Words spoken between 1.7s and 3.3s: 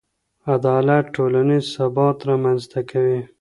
ثبات رامنځته کوي.